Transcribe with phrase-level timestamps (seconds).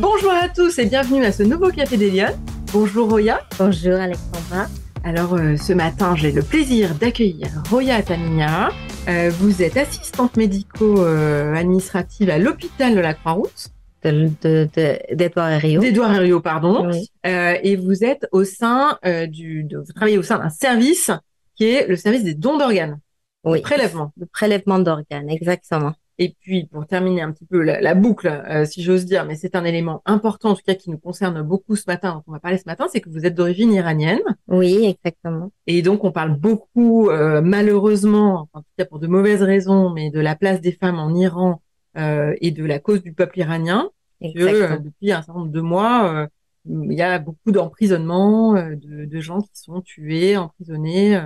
[0.00, 2.38] Bonjour à tous et bienvenue à ce nouveau Café des Lyonnes.
[2.72, 3.40] Bonjour Roya.
[3.58, 4.66] Bonjour Alexandra.
[5.02, 8.70] Alors euh, ce matin, j'ai le plaisir d'accueillir Roya Atamina.
[9.08, 13.70] Euh, vous êtes assistante médico-administrative à l'hôpital de la Croix-Rousse.
[14.04, 15.82] D'Edouard Herriot.
[15.82, 16.88] D'Edouard Herriot, pardon.
[17.26, 21.10] Euh, et vous êtes au sein du, de, vous travaillez au sein d'un service
[21.56, 23.00] qui est le service des dons d'organes.
[23.42, 23.62] Oui.
[23.62, 24.12] Prélèvement.
[24.16, 25.94] Le prélèvement d'organes, exactement.
[26.20, 29.54] Et puis, pour terminer un petit peu la, boucle, euh, si j'ose dire, mais c'est
[29.54, 32.40] un élément important, en tout cas, qui nous concerne beaucoup ce matin, dont on va
[32.40, 34.20] parler ce matin, c'est que vous êtes d'origine iranienne.
[34.48, 35.52] Oui, exactement.
[35.68, 40.10] Et donc, on parle beaucoup, euh, malheureusement, en tout cas pour de mauvaises raisons, mais
[40.10, 41.62] de la place des femmes en Iran
[41.96, 43.88] euh, et de la cause du peuple iranien.
[44.20, 46.26] Que, depuis un certain nombre de mois,
[46.64, 51.20] il y a beaucoup d'emprisonnements, de, de, gens qui sont tués, emprisonnés.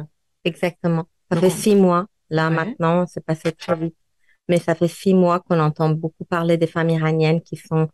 [0.44, 1.04] Exactement.
[1.30, 2.04] Ça fait six mois.
[2.28, 3.96] Là, maintenant, c'est passé très vite
[4.48, 7.88] mais ça fait six mois qu'on entend beaucoup parler des femmes iraniennes qui sont,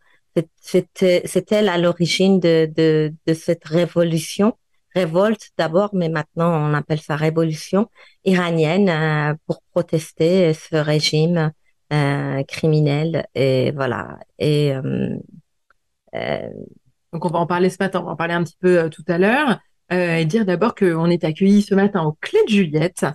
[0.61, 4.57] c'est elle à l'origine de, de, de cette révolution,
[4.95, 7.89] révolte d'abord, mais maintenant on appelle ça révolution
[8.25, 11.51] iranienne euh, pour protester ce régime
[11.93, 14.19] euh, criminel et voilà.
[14.37, 15.15] Et euh,
[16.15, 16.49] euh,
[17.13, 18.89] donc on va en parler ce matin, on va en parler un petit peu euh,
[18.89, 19.59] tout à l'heure
[19.91, 23.07] et dire d'abord qu'on est accueilli ce matin au Clé de Juliette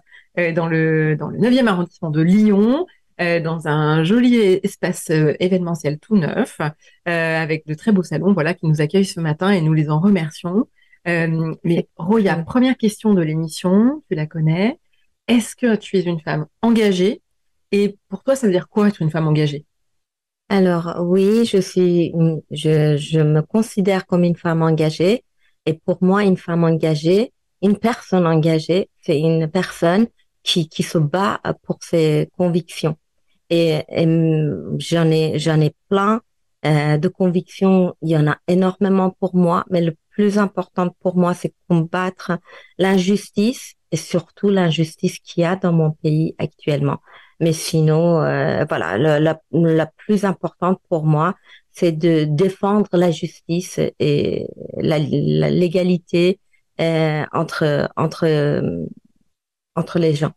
[0.57, 2.85] dans le dans le 9e arrondissement de Lyon
[3.21, 6.71] euh, dans un joli espace euh, événementiel tout neuf, euh,
[7.07, 10.01] avec de très beaux salons, voilà, qui nous accueillent ce matin et nous les en
[10.01, 10.69] remercions.
[11.07, 14.81] mais Roya, première question de l'émission, tu la connais.
[15.29, 17.23] Est-ce que tu es une femme engagée?
[17.71, 19.65] Et pour toi, ça veut dire quoi être une femme engagée?
[20.49, 22.13] Alors oui, je suis,
[22.51, 25.25] je, je me considère comme une femme engagée.
[25.67, 30.09] Et pour moi, une femme engagée, une personne engagée, c'est une personne
[30.43, 32.97] qui, qui se bat pour ses convictions
[33.55, 34.07] et,
[34.79, 36.21] j'en ai j'en ai plein
[36.67, 37.95] euh, de convictions.
[38.03, 42.33] Il y en a énormément pour moi, mais le plus important pour moi, c'est combattre
[42.79, 46.99] l'injustice et surtout l'injustice qu'il y a dans mon pays actuellement.
[47.41, 51.35] Mais sinon, euh, voilà, la, la, plus importante pour moi,
[51.73, 56.39] c'est de défendre la justice et la, l'égalité
[56.81, 58.27] euh, entre entre
[59.75, 60.33] entre les gens.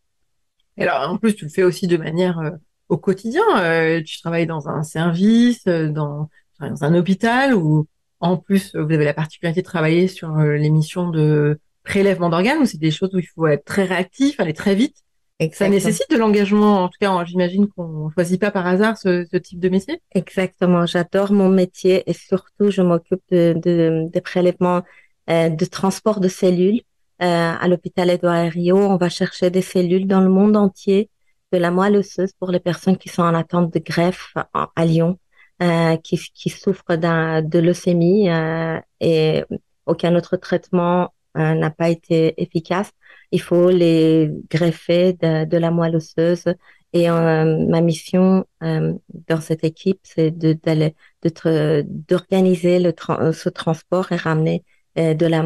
[0.77, 2.57] Et alors, en plus, tu le fais aussi de manière
[2.89, 3.43] au quotidien.
[3.59, 7.87] Euh, tu travailles dans un service, euh, dans, dans, un hôpital, ou
[8.19, 12.65] en plus, vous avez la particularité de travailler sur euh, l'émission de prélèvement d'organes, où
[12.65, 14.95] c'est des choses où il faut être très réactif, aller très vite.
[15.39, 16.83] Et ça nécessite de l'engagement.
[16.83, 20.01] En tout cas, j'imagine qu'on choisit pas par hasard ce, ce, type de métier.
[20.15, 20.87] Exactement.
[20.87, 24.81] J'adore mon métier et surtout, je m'occupe de, de, des prélèvements
[25.29, 26.81] euh, de transport de cellules.
[27.21, 31.09] Euh, à l'hôpital Edouard Herriot, on va chercher des cellules dans le monde entier
[31.51, 35.17] de la moelle osseuse pour les personnes qui sont en attente de greffe à Lyon,
[35.61, 39.43] euh, qui, qui souffrent de leucémie euh, et
[39.85, 42.91] aucun autre traitement euh, n'a pas été efficace.
[43.31, 46.45] Il faut les greffer de, de la moelle osseuse.
[46.93, 48.93] Et euh, ma mission euh,
[49.27, 52.93] dans cette équipe, c'est d'aller d'organiser le
[53.33, 54.63] ce transport et ramener
[54.95, 55.43] de la,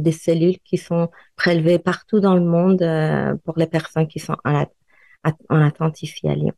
[0.00, 2.78] des cellules qui sont prélevées partout dans le monde
[3.44, 4.64] pour les personnes qui sont en,
[5.48, 6.52] en attente ici à Lyon.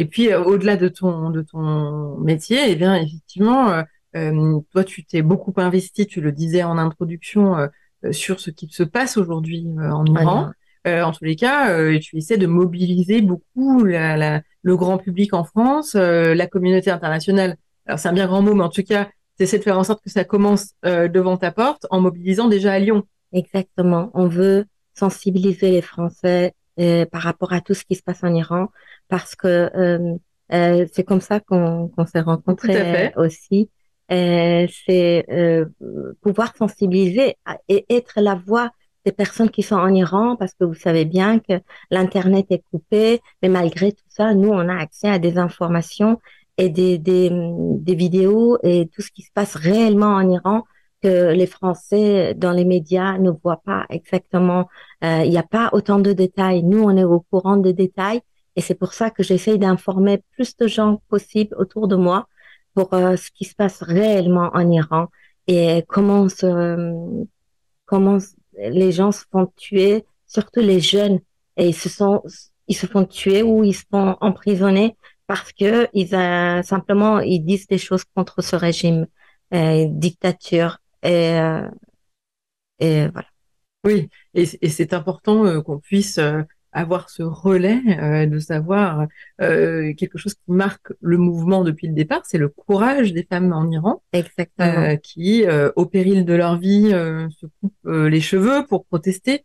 [0.00, 3.82] Et puis, euh, au-delà de ton, de ton métier, eh bien, effectivement, euh,
[4.16, 7.68] euh, toi, tu t'es beaucoup investi, tu le disais en introduction,
[8.12, 10.52] sur ce qui se passe aujourd'hui en Iran.
[10.86, 15.94] en tous les cas, tu essaies de mobiliser beaucoup la, le grand public en France,
[15.94, 17.56] la communauté internationale.
[17.84, 19.84] Alors, c'est un bien grand mot, mais en tout cas, tu essaies de faire en
[19.84, 23.04] sorte que ça commence devant ta porte en mobilisant déjà à Lyon.
[23.34, 24.10] Exactement.
[24.14, 28.34] On veut sensibiliser les Français euh, par rapport à tout ce qui se passe en
[28.34, 28.68] Iran,
[29.08, 30.14] parce que euh,
[30.52, 33.70] euh, c'est comme ça qu'on s'est rencontrés aussi.
[34.08, 35.26] c'est
[36.22, 37.36] pouvoir sensibiliser
[37.68, 38.70] et être la voix
[39.04, 41.54] des personnes qui sont en Iran, parce que vous savez bien que
[41.90, 46.20] l'Internet est coupé, mais malgré tout ça, nous, on a accès à des informations
[46.58, 50.64] et des, des, des vidéos et tout ce qui se passe réellement en Iran
[51.02, 54.68] que les Français dans les médias ne voient pas exactement.
[55.04, 56.62] Euh, il n'y a pas autant de détails.
[56.62, 58.20] Nous, on est au courant des détails
[58.56, 62.28] et c'est pour ça que j'essaye d'informer plus de gens possible autour de moi
[62.74, 65.08] pour euh, ce qui se passe réellement en Iran
[65.46, 66.46] et comment se,
[67.86, 68.18] comment
[68.58, 71.20] les gens se font tuer, surtout les jeunes,
[71.56, 72.22] et ils se sont,
[72.68, 77.44] ils se font tuer ou ils se font emprisonner parce que ils euh, simplement ils
[77.44, 79.06] disent des choses contre ce régime
[79.54, 81.68] euh, dictature et, euh,
[82.78, 83.28] et voilà.
[83.84, 86.42] Oui, et, et c'est important euh, qu'on puisse euh,
[86.72, 89.06] avoir ce relais, euh, de savoir
[89.40, 93.52] euh, quelque chose qui marque le mouvement depuis le départ, c'est le courage des femmes
[93.52, 94.96] en Iran, Exactement.
[94.98, 95.44] qui,
[95.74, 99.44] au péril de leur vie, se coupent les cheveux pour protester.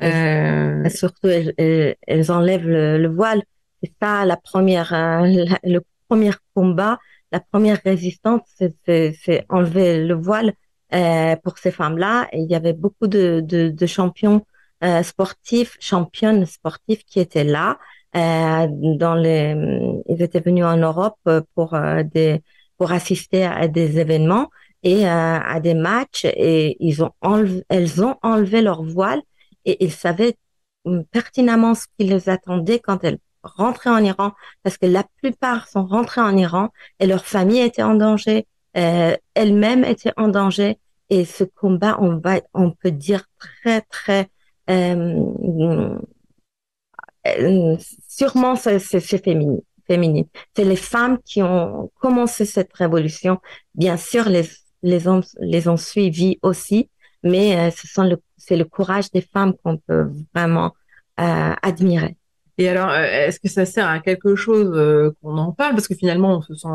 [0.00, 3.42] Et, surtout, elles, enlèvent le, voile.
[3.80, 5.78] C'est ça la première, le
[6.08, 6.98] premier combat,
[7.30, 8.42] la première résistance,
[8.88, 10.54] c'est enlever le voile
[10.94, 12.28] euh, pour ces femmes-là.
[12.32, 14.44] Il y avait beaucoup de, de, de champions
[14.82, 17.78] euh, sportifs, championnes sportives qui étaient là.
[18.16, 19.56] Euh, dans les,
[20.08, 21.18] ils étaient venus en Europe
[21.54, 22.42] pour des,
[22.78, 24.50] pour assister à des événements
[24.84, 29.20] et à des matchs et ils ont enlevé, elles ont enlevé leur voile
[29.64, 30.36] et ils savaient
[31.10, 34.32] pertinemment ce qui les attendait quand elles rentraient en Iran
[34.62, 36.70] parce que la plupart sont rentrées en Iran
[37.00, 38.46] et leur famille était en danger,
[38.76, 40.78] euh, elles-mêmes étaient en danger
[41.10, 44.28] et ce combat, on va, on peut dire très, très,
[44.70, 45.96] euh,
[48.08, 49.58] sûrement c'est féminin.
[49.86, 50.24] Féminine.
[50.56, 53.38] C'est les femmes qui ont commencé cette révolution.
[53.74, 54.48] Bien sûr, les,
[54.82, 56.88] les hommes les ont suivis aussi,
[57.22, 60.74] mais euh, c'est le courage des femmes qu'on peut vraiment
[61.20, 62.16] euh, admirer.
[62.56, 65.74] Et alors, est-ce que ça sert à quelque chose qu'on en parle?
[65.74, 66.68] Parce que finalement, on se sent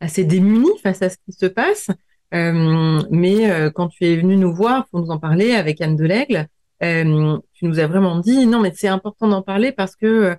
[0.00, 1.88] assez démunis face à ce qui se passe.
[2.34, 5.96] Euh, mais euh, quand tu es venu nous voir pour nous en parler avec Anne
[5.96, 6.48] Delègle,
[6.82, 10.36] euh, tu nous as vraiment dit non, mais c'est important d'en parler parce que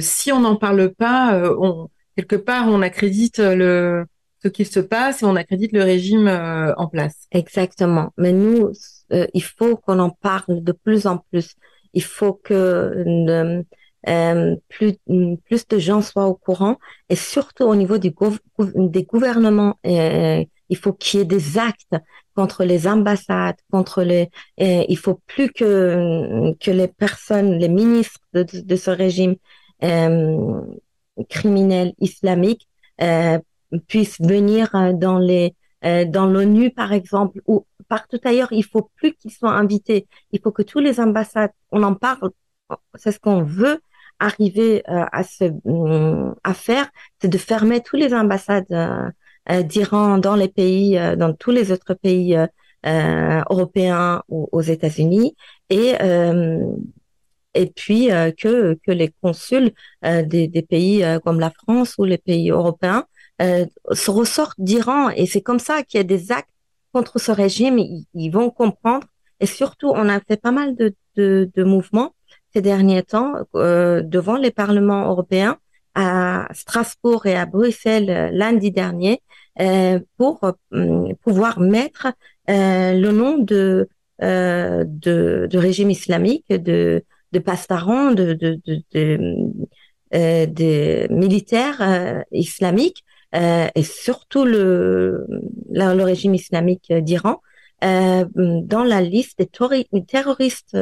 [0.00, 4.04] si on n'en parle pas, on, quelque part on accrédite le
[4.42, 7.28] ce qui se passe et on accrédite le régime en place.
[7.30, 8.12] Exactement.
[8.16, 8.72] Mais nous,
[9.10, 11.54] il faut qu'on en parle de plus en plus.
[11.94, 13.62] Il faut que
[14.08, 14.94] euh, plus,
[15.44, 16.78] plus de gens soient au courant
[17.10, 18.14] et surtout au niveau du
[18.74, 19.78] des gouvernements.
[19.86, 21.94] Euh, il faut qu'il y ait des actes
[22.34, 24.30] contre les ambassades, contre les.
[24.60, 29.36] Euh, il faut plus que que les personnes, les ministres de, ce régime
[29.84, 30.60] euh,
[31.28, 32.68] criminel islamique
[33.02, 33.38] euh,
[33.88, 38.52] puissent venir dans les dans l'ONU par exemple ou partout ailleurs.
[38.52, 40.06] Il faut plus qu'ils soient invités.
[40.32, 42.30] Il faut que tous les ambassades, on en parle.
[42.94, 43.80] C'est ce qu'on veut
[44.20, 46.88] arriver euh, à se mm, à faire,
[47.20, 48.76] c'est de fermer tous les ambassades euh,
[49.06, 49.10] euh,
[49.64, 52.36] d'Iran dans les pays, dans tous les autres pays
[52.84, 55.34] européens ou aux États-Unis,
[55.70, 55.94] et
[57.54, 58.08] et puis
[58.38, 63.06] que que les consuls des, des pays comme la France ou les pays européens
[63.40, 65.10] se ressortent d'Iran.
[65.10, 66.50] Et c'est comme ça qu'il y a des actes
[66.92, 67.78] contre ce régime.
[67.78, 69.06] Ils, vont comprendre.
[69.40, 72.14] Et surtout, on a fait pas mal de, de, de mouvements
[72.52, 75.58] ces derniers temps euh, devant les parlements européens
[75.94, 79.29] à Strasbourg et à Bruxelles euh, lundi dernier euh,
[80.16, 82.08] pour euh, pouvoir mettre
[82.48, 83.88] euh, le nom de,
[84.20, 84.84] de,
[85.50, 88.84] de régime islamique, de, de pastarons, de, de, de,
[90.12, 95.26] de militaires islamiques et surtout le,
[95.70, 97.40] le, régime islamique d'Iran
[97.80, 100.76] dans la liste des terroristes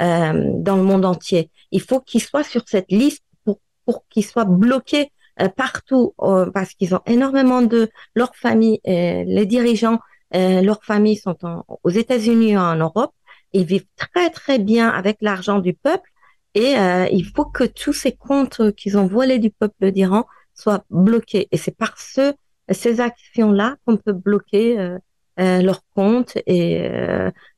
[0.00, 1.50] euh, dans le monde entier.
[1.70, 5.21] Il faut qu'ils soient sur cette liste pour, pour qu'ils soient bloqués euh,
[5.56, 9.98] partout euh, parce qu'ils ont énormément de leur famille, les dirigeants,
[10.32, 11.36] leurs familles sont
[11.82, 13.12] aux États-Unis en Europe.
[13.52, 16.08] Ils vivent très très bien avec l'argent du peuple
[16.54, 16.74] et
[17.12, 21.48] il faut que tous ces comptes qu'ils ont volés du peuple d'Iran soient bloqués.
[21.52, 22.32] Et c'est par ce,
[22.70, 24.98] ces actions-là qu'on peut bloquer
[25.40, 26.86] euh, leurs comptes et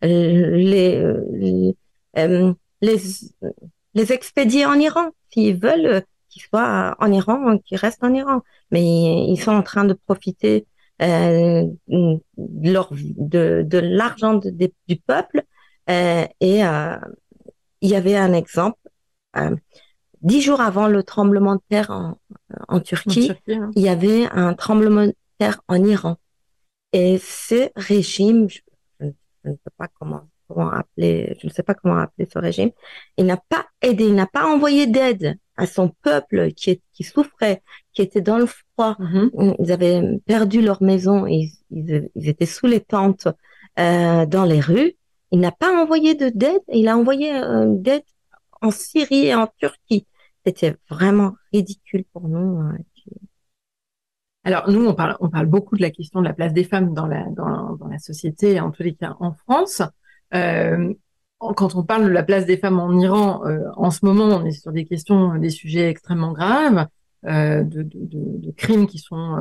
[0.02, 1.74] les, euh,
[2.16, 2.54] les,
[3.94, 5.10] les expédier en Iran.
[5.30, 6.00] S'ils veulent euh,
[6.34, 8.42] qu'ils soient en Iran, qu'ils restent en Iran.
[8.70, 10.66] Mais ils sont en train de profiter
[11.00, 15.44] euh, de, de l'argent du peuple.
[15.90, 16.96] Euh, et euh,
[17.80, 18.78] il y avait un exemple.
[20.22, 22.18] Dix jours avant le tremblement de terre en,
[22.68, 23.70] en Turquie, hein.
[23.76, 26.16] il y avait un tremblement de terre en Iran.
[26.92, 28.60] Et ce régime, je,
[29.00, 29.06] je
[29.50, 32.70] ne peux pas comment comment appeler, je ne sais pas comment appeler ce régime,
[33.16, 37.62] il n'a pas aidé, il n'a pas envoyé d'aide à son peuple qui, qui souffrait,
[37.92, 38.96] qui était dans le froid.
[38.98, 39.56] Mm-hmm.
[39.60, 43.28] Ils avaient perdu leur maison, ils, ils, étaient sous les tentes
[43.78, 44.94] euh, dans les rues.
[45.30, 48.04] Il n'a pas envoyé de d'aide, il a envoyé euh, d'aide
[48.60, 50.06] en Syrie et en Turquie.
[50.44, 52.60] C'était vraiment ridicule pour nous.
[52.60, 52.76] Hein,
[54.44, 56.94] Alors nous, on parle, on parle beaucoup de la question de la place des femmes
[56.94, 59.82] dans la, dans, dans la société, en tous les cas en France.
[60.34, 60.92] Euh,
[61.38, 64.44] quand on parle de la place des femmes en Iran, euh, en ce moment, on
[64.44, 66.86] est sur des questions, des sujets extrêmement graves,
[67.26, 69.36] euh, de, de, de, crimes qui sont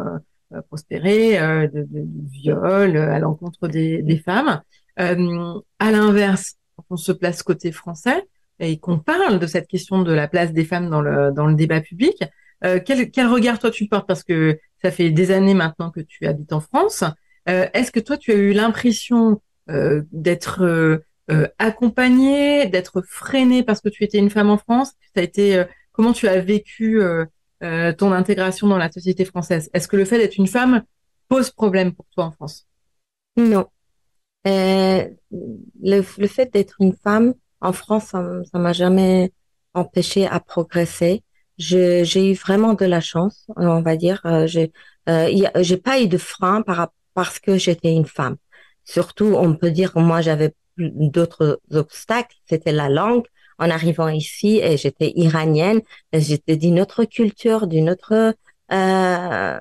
[0.67, 1.87] prospérés, de,
[2.31, 4.61] viols à l'encontre des, des, femmes.
[4.97, 8.23] à l'inverse, quand on se place côté français,
[8.59, 11.55] et qu'on parle de cette question de la place des femmes dans le, dans le
[11.55, 12.23] débat public.
[12.63, 14.07] Euh, quel, quel, regard toi tu portes?
[14.07, 17.03] Parce que ça fait des années maintenant que tu habites en France.
[17.49, 23.81] Euh, Est-ce que toi tu as eu l'impression euh, d'être euh, accompagnée, d'être freinée parce
[23.81, 27.01] que tu étais une femme en France Ça a été comment tu as vécu
[27.61, 29.69] ton intégration dans la société française?
[29.73, 30.83] Est-ce que le fait d'être une femme
[31.29, 32.67] pose problème pour toi en France?
[33.37, 33.67] Non.
[34.45, 35.09] Le,
[35.81, 39.31] le, fait d'être une femme en France, ça m'a jamais
[39.73, 41.23] empêché à progresser.
[41.57, 44.21] J'ai eu vraiment de la chance, on va dire.
[44.25, 44.71] Euh, j'ai
[45.09, 48.37] euh, j'ai pas eu de frein par, parce que j'étais une femme.
[48.85, 52.35] Surtout, on peut dire que moi j'avais d'autres obstacles.
[52.45, 53.25] C'était la langue.
[53.59, 58.33] En arrivant ici, et j'étais iranienne, j'étais d'une autre culture, d'une autre
[58.71, 59.59] euh,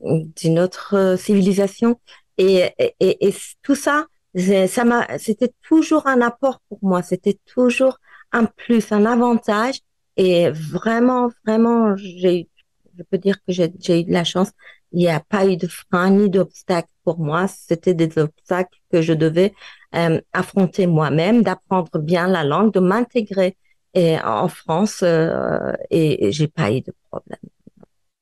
[0.00, 2.00] d'une autre civilisation,
[2.36, 7.02] et, et, et tout ça, ça m'a, c'était toujours un apport pour moi.
[7.02, 7.98] C'était toujours
[8.32, 9.80] un plus, un avantage.
[10.16, 12.48] Et vraiment, vraiment, j'ai,
[12.96, 14.50] je peux dire que j'ai, eu de la chance.
[14.92, 17.46] Il n'y a pas eu de frein ni d'obstacle pour moi.
[17.48, 19.54] C'était des obstacles que je devais
[19.94, 23.56] euh, affronter moi-même, d'apprendre bien la langue, de m'intégrer
[23.94, 25.00] et, en France.
[25.02, 27.38] Euh, et, j'ai pas eu de problème.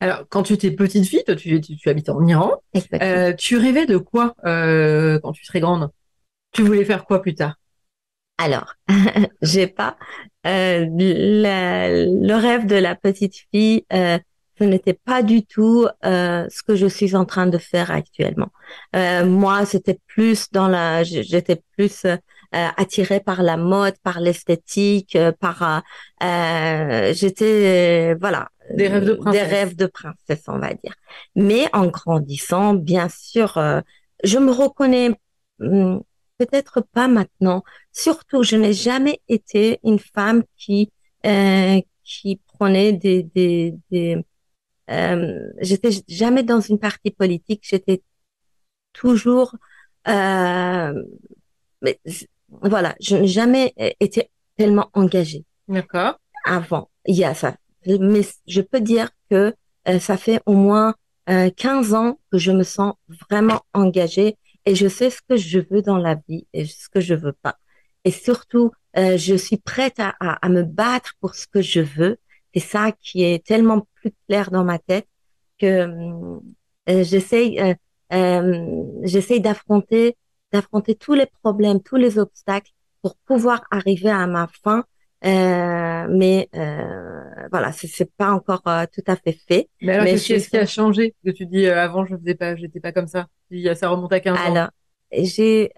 [0.00, 2.52] Alors, quand tu étais petite fille, toi, tu, tu, habitais en Iran.
[3.00, 5.90] Euh, tu rêvais de quoi euh, quand tu serais grande?
[6.52, 7.56] Tu voulais faire quoi plus tard?
[8.38, 8.75] Alors,
[9.42, 9.96] j'ai pas
[10.46, 13.85] euh, le rêve de la petite fille.
[13.92, 14.18] Euh,
[14.58, 18.48] ce n'était pas du tout euh, ce que je suis en train de faire actuellement.
[18.94, 22.16] Euh, moi, c'était plus dans la, j'étais plus euh,
[22.52, 25.82] attirée par la mode, par l'esthétique, par,
[27.12, 29.42] j'étais, voilà, des rêves de princesse.
[29.42, 30.94] Des rêves de princesse, on va dire.
[31.34, 33.80] Mais en grandissant, bien sûr, euh,
[34.25, 35.10] je me reconnais
[35.58, 35.98] hmm,
[36.38, 37.62] peut-être pas maintenant.
[37.92, 40.90] Surtout, je n'ai jamais été une femme qui
[41.25, 44.25] euh, qui prenait des des, des
[44.90, 47.62] euh, j'étais jamais dans une partie politique.
[47.64, 48.02] J'étais
[48.92, 49.54] toujours
[50.08, 50.94] euh,
[51.82, 52.00] mais
[52.48, 55.44] voilà, je n'ai jamais été tellement engagée.
[55.68, 56.18] D'accord.
[56.44, 59.54] Avant, il y a ça mais je peux dire que
[59.88, 60.94] euh, ça fait au moins
[61.28, 62.94] euh, 15 ans que je me sens
[63.30, 67.00] vraiment engagée et je sais ce que je veux dans la vie et ce que
[67.00, 67.56] je veux pas.
[68.04, 72.18] Et surtout, euh, je suis prête à, à, me battre pour ce que je veux.
[72.56, 75.08] C'est ça qui est tellement plus clair dans ma tête
[75.58, 76.40] que euh,
[77.04, 77.76] j'essaye
[78.10, 80.16] j'essaye d'affronter
[80.52, 82.72] d'affronter tous les problèmes, tous les obstacles
[83.02, 84.84] pour pouvoir arriver à ma fin
[85.25, 89.68] euh, mais euh, voilà, c'est pas encore euh, tout à fait fait.
[89.80, 91.14] Mais alors, qu'est-ce qui a changé?
[91.25, 93.26] Que tu dis euh, avant, je faisais pas, j'étais pas comme ça.
[93.75, 94.40] Ça remonte à 15 ans.
[94.46, 94.68] Alors,
[95.12, 95.72] j'ai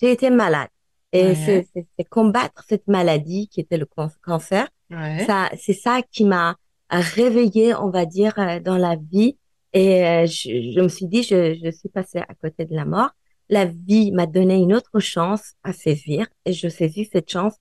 [0.00, 0.68] j'ai été malade
[1.12, 1.66] et c'est
[2.10, 3.86] combattre cette maladie qui était le
[4.22, 4.68] cancer.
[4.90, 5.24] Ouais.
[5.26, 6.56] Ça, c'est ça qui m'a
[6.90, 9.36] réveillée, on va dire, dans la vie.
[9.72, 13.10] Et je, je me suis dit, je, je suis passée à côté de la mort.
[13.50, 17.54] La vie m'a donné une autre chance à saisir et je saisis cette chance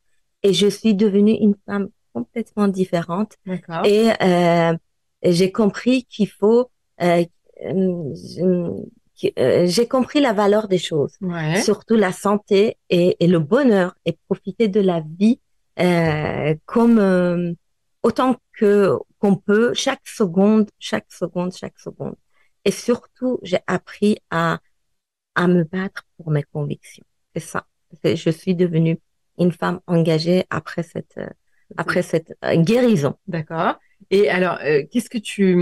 [0.44, 3.34] et je suis devenue une femme complètement différente.
[3.86, 4.74] Et euh,
[5.24, 6.70] j'ai compris qu'il faut,
[7.02, 7.24] euh,
[7.66, 11.18] euh, j'ai compris la valeur des choses,
[11.64, 15.47] surtout la santé et, et, le bonheur, et profiter de la vie euh,
[16.66, 17.54] comme euh,
[18.04, 22.16] autant que qu'on peut, chaque seconde, chaque seconde, chaque seconde.
[22.66, 24.60] Et surtout, j'ai appris à
[25.36, 27.06] à me battre pour mes convictions.
[27.36, 27.66] C'est ça.
[28.04, 29.00] Je suis devenue
[29.38, 31.30] une femme engagée après cette euh,
[31.76, 33.16] après cette euh, guérison.
[33.28, 33.76] D'accord.
[34.10, 35.58] Et alors, euh, qu'est-ce que tu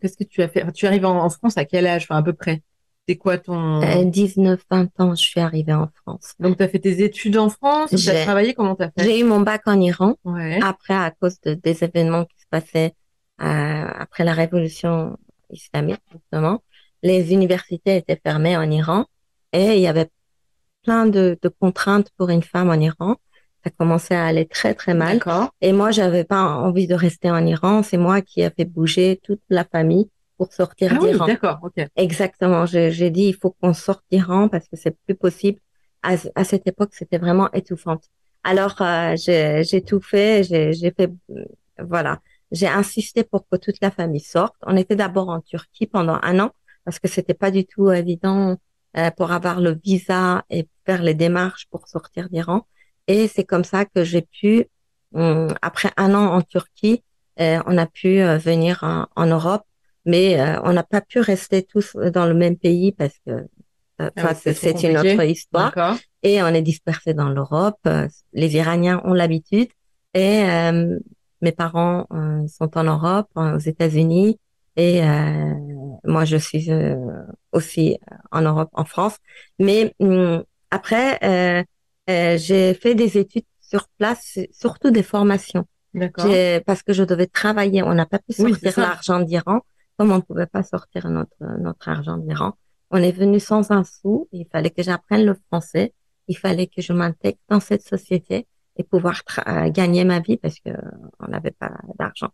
[0.00, 0.70] qu'est-ce que tu as fait?
[0.72, 2.62] Tu arrives en, France à quel âge, enfin, à peu près
[3.08, 6.34] C'est quoi ton 19 20 ans, je suis arrivée en France.
[6.40, 8.52] Donc tu as fait tes études en France, tu as travaillé?
[8.52, 9.02] Comment tu as fait?
[9.02, 10.16] J'ai eu mon bac en Iran.
[10.24, 10.60] Ouais.
[10.62, 12.92] Après à cause de, des événements qui se passaient
[13.38, 15.16] après la révolution
[15.50, 16.62] islamique justement,
[17.02, 19.06] les universités étaient fermées en Iran
[19.54, 20.10] et il y avait
[20.82, 23.16] plein de, de, contraintes pour une femme en Iran.
[23.64, 25.20] Ça commençait à aller très très mal.
[25.60, 27.82] Et moi, j'avais pas envie de rester en Iran.
[27.82, 31.26] C'est moi qui ai fait bouger toute la famille pour sortir ah d'Iran.
[31.26, 31.86] Oui, d'accord, ok.
[31.96, 32.64] Exactement.
[32.64, 35.60] J'ai dit il faut qu'on sorte d'Iran parce que c'est plus possible.
[36.02, 38.04] À, à cette époque, c'était vraiment étouffante.
[38.44, 40.44] Alors euh, j'ai tout fait.
[40.44, 41.10] J'ai fait
[41.78, 42.20] voilà.
[42.50, 44.54] J'ai insisté pour que toute la famille sorte.
[44.62, 46.52] On était d'abord en Turquie pendant un an
[46.84, 48.56] parce que c'était pas du tout évident
[48.96, 52.66] euh, pour avoir le visa et faire les démarches pour sortir d'Iran.
[53.06, 54.66] Et c'est comme ça que j'ai pu,
[55.14, 57.02] après un an en Turquie,
[57.40, 59.62] euh, on a pu euh, venir en, Europe,
[60.08, 63.46] mais on n'a pas pu rester tous dans le même pays parce que
[63.98, 65.98] ah c'est une autre histoire.
[66.22, 67.86] et on est dispersé dans l'Europe.
[68.32, 69.68] Les Iraniens ont l'habitude
[70.14, 70.42] et
[71.42, 72.06] mes parents
[72.48, 74.38] sont en Europe, aux États-Unis
[74.76, 75.02] et
[76.04, 76.70] moi je suis
[77.52, 77.98] aussi
[78.32, 79.16] en Europe, en France.
[79.58, 81.66] Mais hum, après,
[82.08, 85.66] j'ai fait des études sur place, surtout des formations.
[86.64, 89.60] Parce que je devais travailler, on n'a pas pu sortir l'argent d'Iran,
[89.98, 92.52] comme on ne pouvait pas sortir notre notre argent d'Iran.
[92.90, 94.28] On est venu sans un sou.
[94.32, 95.92] Il fallait que j'apprenne le français.
[96.28, 99.22] Il fallait que je m'intègre dans cette société et pouvoir
[99.70, 100.70] gagner ma vie parce que
[101.18, 102.30] on n'avait pas d'argent.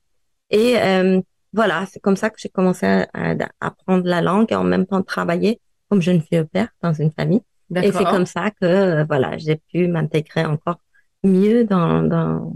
[0.51, 1.21] Et euh,
[1.53, 5.03] voilà, c'est comme ça que j'ai commencé à, apprendre la langue et en même temps
[5.03, 7.43] travailler comme jeune fille au père dans une famille.
[7.75, 10.81] Et c'est comme ça que voilà, j'ai pu m'intégrer encore
[11.25, 12.53] mieux dans, dans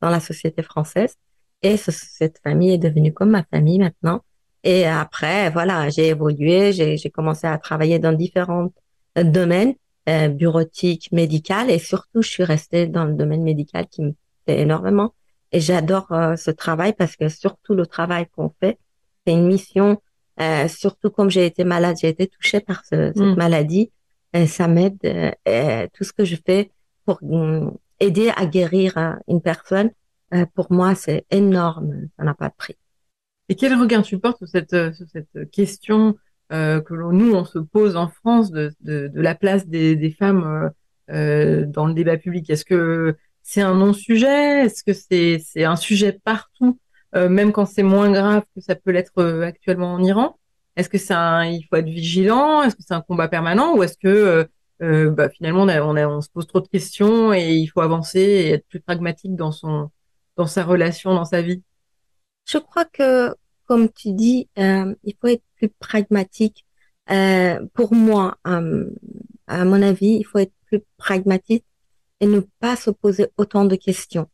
[0.00, 1.14] dans la société française.
[1.62, 4.22] Et cette famille est devenue comme ma famille maintenant.
[4.64, 8.72] Et après, voilà, j'ai évolué, j'ai commencé à travailler dans différents
[9.16, 9.74] domaines,
[10.08, 14.12] euh, bureautique, médical, et surtout, je suis restée dans le domaine médical qui me
[14.46, 15.14] fait énormément.
[15.52, 18.78] Et j'adore euh, ce travail parce que surtout le travail qu'on fait,
[19.26, 20.00] c'est une mission.
[20.40, 23.34] Euh, surtout comme j'ai été malade, j'ai été touchée par cette mm.
[23.34, 23.90] maladie.
[24.32, 24.98] Et ça m'aide.
[25.04, 26.70] Euh, tout ce que je fais
[27.04, 29.90] pour mm, aider à guérir hein, une personne,
[30.34, 32.08] euh, pour moi, c'est énorme.
[32.16, 32.76] Ça n'a pas de prix.
[33.50, 36.16] Et quel regard tu portes sur cette, euh, sur cette question
[36.52, 40.70] euh, que nous, on se pose en France de, de, la place des, femmes
[41.10, 42.48] euh, dans le débat public?
[42.48, 44.66] Est-ce que c'est un non-sujet?
[44.66, 46.78] Est-ce que c'est un sujet partout,
[47.16, 50.38] euh, même quand c'est moins grave que ça peut l'être actuellement en Iran?
[50.76, 52.62] Est-ce que un, il faut être vigilant?
[52.62, 53.76] Est-ce que c'est un combat permanent?
[53.76, 54.48] Ou est-ce que
[54.80, 58.20] euh, bah, finalement on, on, on, se pose trop de questions et il faut avancer
[58.20, 59.90] et être plus pragmatique dans son
[60.36, 61.64] dans sa relation, dans sa vie?
[62.46, 63.34] Je crois que,
[63.70, 66.66] comme tu dis, euh, il faut être plus pragmatique.
[67.12, 68.90] Euh, pour moi, euh,
[69.46, 71.64] à mon avis, il faut être plus pragmatique
[72.18, 74.28] et ne pas se poser autant de questions.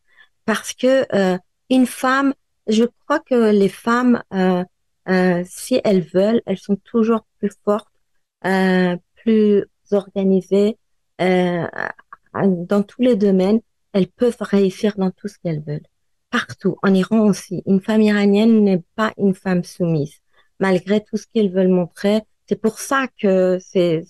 [0.47, 1.37] Parce que euh,
[1.69, 2.33] une femme,
[2.67, 4.23] je crois que les femmes,
[5.45, 7.93] si elles veulent, elles sont toujours plus fortes,
[9.17, 10.79] plus organisées
[11.19, 13.61] dans tous les domaines.
[13.93, 15.91] Elles peuvent réussir dans tout ce qu'elles veulent
[16.31, 17.63] partout, en Iran aussi.
[17.67, 20.21] Une femme iranienne n'est pas une femme soumise,
[20.61, 22.23] malgré tout ce qu'ils veulent montrer.
[22.47, 24.05] C'est pour ça que c'est,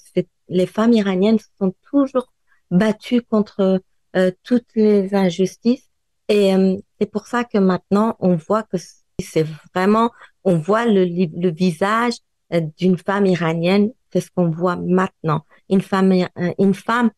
[0.48, 2.33] les femmes iraniennes sont toujours
[2.70, 3.81] battues contre
[4.16, 5.88] euh, toutes les injustices.
[6.29, 8.76] Et euh, c'est pour ça que maintenant, on voit que
[9.20, 10.11] c'est vraiment,
[10.44, 12.14] on voit le, le visage
[12.52, 13.92] euh, d'une femme iranienne.
[14.12, 15.44] C'est ce qu'on voit maintenant.
[15.68, 16.12] Une femme,
[16.59, 17.11] une femme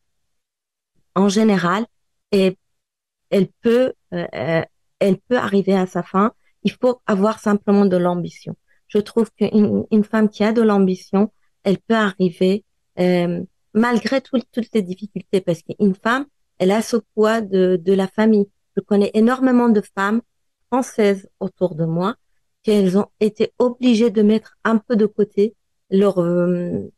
[1.15, 1.85] en général,
[2.31, 2.57] et
[3.29, 3.93] elle peut
[4.99, 6.33] elle peut arriver à sa fin.
[6.63, 8.55] Il faut avoir simplement de l'ambition.
[8.87, 11.31] Je trouve qu'une une femme qui a de l'ambition,
[11.63, 12.65] elle peut arriver
[12.99, 13.41] euh,
[13.73, 16.25] malgré toutes les difficultés, parce qu'une femme,
[16.57, 18.49] elle a ce poids de, de la famille.
[18.75, 20.21] Je connais énormément de femmes
[20.67, 22.15] françaises autour de moi
[22.63, 25.55] qui elles ont été obligées de mettre un peu de côté
[25.89, 26.89] leur euh,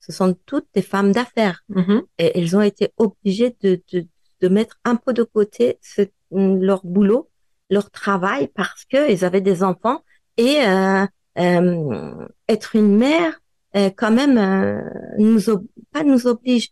[0.00, 2.02] ce sont toutes des femmes d'affaires mm-hmm.
[2.18, 4.06] et elles ont été obligées de, de,
[4.40, 7.30] de mettre un peu de côté ce, leur boulot,
[7.70, 10.02] leur travail parce que ils avaient des enfants
[10.36, 11.06] et euh,
[11.38, 13.40] euh, être une mère
[13.76, 14.80] euh, quand même euh,
[15.18, 15.40] nous
[15.92, 16.70] pas nous oblige.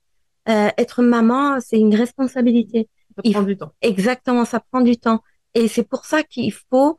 [0.49, 2.89] Euh, être maman, c'est une responsabilité.
[3.17, 3.73] Ça prend du temps.
[3.81, 5.23] Exactement, ça prend du temps.
[5.55, 6.99] Et c'est pour ça qu'il faut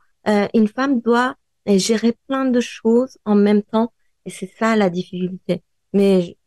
[0.54, 1.36] une femme doit
[1.68, 3.94] gérer plein de choses en même temps.
[4.26, 5.62] Et c'est ça la difficulté.
[5.94, 6.38] Mais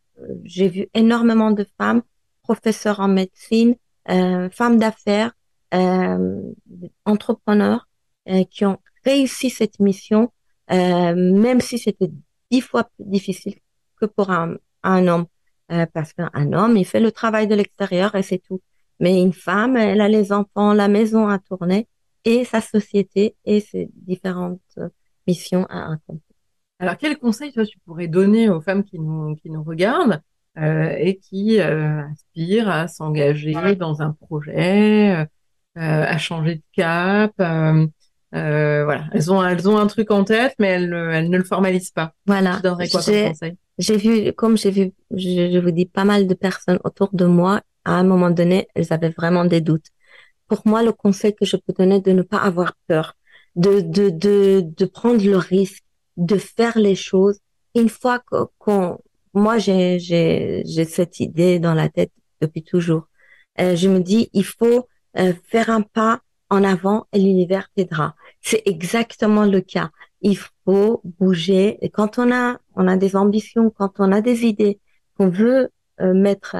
[0.45, 2.03] j'ai vu énormément de femmes,
[2.43, 3.77] professeurs en médecine,
[4.11, 5.38] euh, femmes d'affaires, euh,
[7.05, 7.89] entrepreneurs
[8.29, 10.33] euh, qui ont réussi cette mission,
[10.71, 12.11] euh, même si c'était
[12.51, 13.57] dix fois plus difficile
[14.01, 15.27] que pour un, un homme,
[15.93, 18.63] parce qu'un homme, il fait le travail de l'extérieur et c'est tout.
[19.01, 21.87] Mais une femme, elle a les enfants, la maison à tourner
[22.25, 24.79] et sa société et ses différentes
[25.27, 26.23] missions à accomplir.
[26.81, 30.23] Alors, quel conseil toi tu pourrais donner aux femmes qui nous qui nous regardent
[30.59, 35.25] euh, et qui euh, aspirent à s'engager dans un projet, euh,
[35.79, 37.33] à changer de cap.
[37.37, 41.91] voilà, elles ont elles ont un truc en tête, mais elles, elles ne le formalisent
[41.93, 42.13] pas.
[42.27, 42.61] Voilà.
[43.79, 47.25] J'ai vu, comme j'ai vu, je, je, vous dis, pas mal de personnes autour de
[47.25, 47.61] moi.
[47.85, 49.87] À un moment donné, elles avaient vraiment des doutes.
[50.49, 53.15] Pour moi, le conseil que je peux donner, de ne pas avoir peur,
[53.55, 55.85] de de de de prendre le risque,
[56.17, 57.39] de faire les choses.
[57.75, 58.21] Une fois
[58.59, 58.99] qu'on
[59.35, 63.09] moi, j'ai, j'ai, j'ai cette idée dans la tête depuis toujours.
[63.61, 68.15] Euh, je me dis, il faut euh, faire un pas en avant et l'univers t'aidera.
[68.41, 69.91] C'est exactement le cas.
[70.21, 71.79] Il faut bouger.
[71.83, 74.81] Et quand on a, on a des ambitions, quand on a des idées
[75.17, 76.57] qu'on veut euh, mettre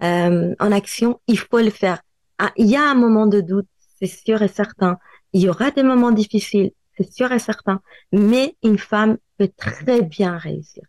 [0.00, 2.02] en action, il faut le faire.
[2.38, 3.66] Ah, il y a un moment de doute,
[3.98, 4.98] c'est sûr et certain.
[5.32, 7.80] Il y aura des moments difficiles, c'est sûr et certain.
[8.12, 10.84] Mais une femme peut très bien réussir.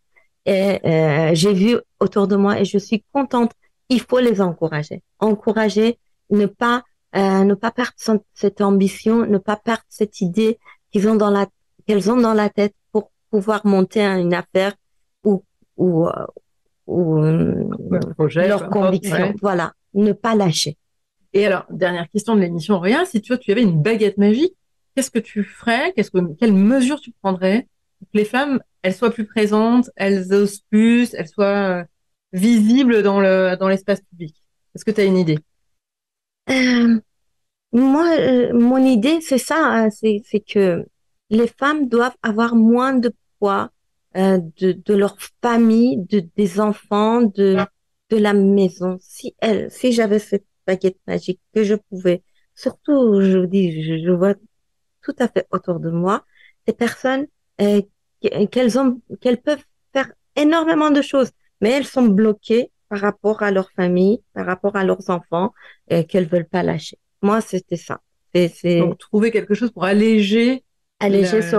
[0.45, 3.51] Et euh, j'ai vu autour de moi et je suis contente.
[3.89, 5.03] Il faut les encourager.
[5.19, 6.83] Encourager, ne pas
[7.15, 7.93] euh, ne pas perdre
[8.33, 10.59] cette ambition, ne pas perdre cette idée
[10.91, 11.47] qu'ils ont dans la
[11.85, 14.73] qu'elles ont dans la tête pour pouvoir monter une affaire
[15.23, 15.43] ou
[15.77, 16.27] ou, euh,
[16.87, 17.19] ou
[18.15, 19.33] projet, leur conviction.
[19.41, 20.77] Voilà, ne pas lâcher.
[21.33, 24.55] Et alors, dernière question de l'émission Rien, si tu vois, tu avais une baguette magique,
[24.95, 25.93] qu'est-ce que tu ferais?
[25.93, 27.67] Qu'est-ce que quelles mesures tu prendrais
[27.99, 31.83] pour que les femmes elles soient plus présentes, elles osent plus, elles soient euh,
[32.33, 34.35] visibles dans le dans l'espace public?
[34.75, 35.39] Est-ce que tu as une idée?
[36.49, 36.99] Euh,
[37.71, 40.85] Moi, euh, mon idée, c'est ça, hein, c'est que
[41.29, 43.71] les femmes doivent avoir moins de poids
[44.15, 47.57] de, de leur famille, de des enfants, de
[48.09, 48.97] de la maison.
[49.01, 52.23] Si elle, si j'avais cette baguette magique que je pouvais,
[52.55, 54.35] surtout, je vous dis, je, vois
[55.01, 56.25] tout à fait autour de moi
[56.65, 57.27] des personnes
[57.61, 57.81] euh,
[58.51, 61.31] qu'elles ont, qu'elles peuvent faire énormément de choses,
[61.61, 65.53] mais elles sont bloquées par rapport à leur famille, par rapport à leurs enfants,
[65.89, 66.97] et qu'elles veulent pas lâcher.
[67.21, 68.01] Moi, c'était ça.
[68.33, 70.63] C'est donc trouver quelque chose pour alléger
[70.99, 71.57] alléger ce,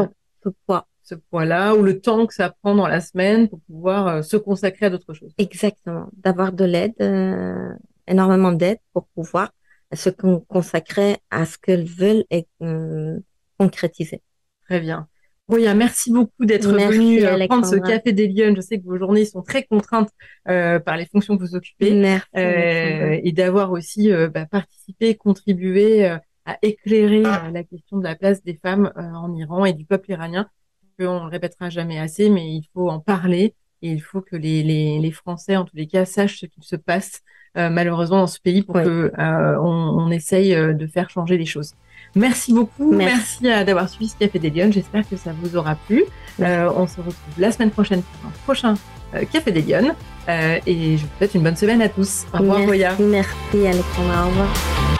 [0.66, 4.22] poids ce poids-là ou le temps que ça prend dans la semaine pour pouvoir euh,
[4.22, 5.32] se consacrer à d'autres choses.
[5.38, 7.72] Exactement, d'avoir de l'aide, euh,
[8.06, 9.50] énormément d'aide pour pouvoir
[9.94, 13.18] se consacrer à ce qu'elles veulent et euh,
[13.58, 14.22] concrétiser.
[14.66, 15.08] Très bien.
[15.48, 18.54] Roya, merci beaucoup d'être venu euh, prendre ce café des Lions.
[18.54, 20.10] Je sais que vos journées sont très contraintes
[20.48, 22.26] euh, par les fonctions que vous occupez merci,
[23.24, 28.92] et d'avoir aussi bah, participé, contribué à éclairer la question de la place des femmes
[28.96, 30.48] en Iran et du peuple iranien.
[31.00, 34.62] On le répétera jamais assez, mais il faut en parler et il faut que les,
[34.62, 37.22] les, les Français, en tous les cas, sachent ce qu'il se passe
[37.56, 41.38] euh, malheureusement dans ce pays pour que euh, on, on, essaye euh, de faire changer
[41.38, 41.74] les choses.
[42.14, 44.72] Merci beaucoup, merci, d'avoir suivi ce Café des Lyonnes.
[44.72, 46.04] J'espère que ça vous aura plu.
[46.38, 48.74] on se retrouve la semaine prochaine pour un prochain
[49.32, 49.94] Café des Lyonnes.
[50.28, 52.24] et je vous souhaite une bonne semaine à tous.
[52.34, 54.26] Au revoir, Merci, merci Alexandra.
[54.26, 54.98] Au revoir.